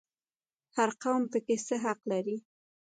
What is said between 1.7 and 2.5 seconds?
حق لري؟